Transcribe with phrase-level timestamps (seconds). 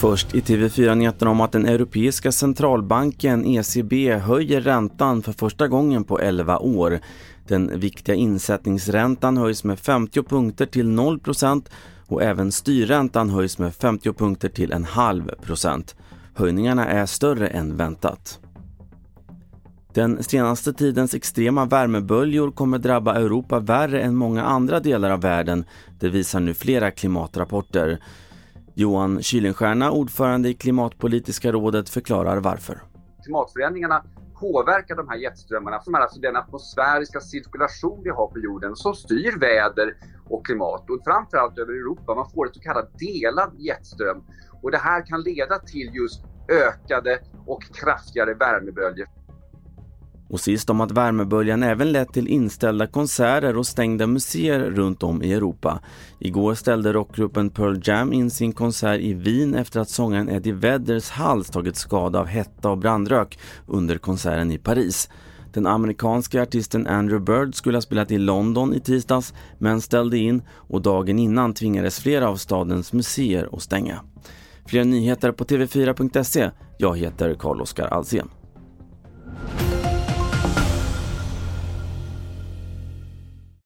[0.00, 6.20] Först i TV4-nyheterna om att den europeiska centralbanken ECB höjer räntan för första gången på
[6.20, 7.00] 11 år.
[7.48, 11.64] Den viktiga insättningsräntan höjs med 50 punkter till 0%
[12.06, 15.96] och även styrräntan höjs med 50 punkter till en halv procent.
[16.34, 18.40] Höjningarna är större än väntat.
[19.94, 25.64] Den senaste tidens extrema värmeböljor kommer drabba Europa värre än många andra delar av världen.
[26.00, 28.02] Det visar nu flera klimatrapporter.
[28.74, 32.82] Johan Kylenstierna, ordförande i Klimatpolitiska rådet, förklarar varför.
[33.24, 34.04] Klimatförändringarna
[34.40, 38.94] påverkar de här jetströmmarna som är alltså den atmosfäriska cirkulation vi har på jorden som
[38.94, 39.96] styr väder
[40.28, 42.14] och klimat och framförallt över Europa.
[42.14, 44.22] Man får ett så kallat delad jetström
[44.62, 49.06] och det här kan leda till just ökade och kraftigare värmeböljor.
[50.30, 55.22] Och sist om att värmeböljan även lett till inställda konserter och stängda museer runt om
[55.22, 55.80] i Europa.
[56.18, 61.10] Igår ställde rockgruppen Pearl Jam in sin konsert i Wien efter att sångaren Eddie Vedders
[61.10, 65.08] hals tagit skada av hetta och brandrök under konserten i Paris.
[65.52, 70.42] Den amerikanska artisten Andrew Bird skulle ha spelat i London i tisdags men ställde in
[70.52, 74.00] och dagen innan tvingades flera av stadens museer att stänga.
[74.66, 76.50] Fler nyheter på tv4.se.
[76.78, 78.28] Jag heter Carl-Oskar Alsen.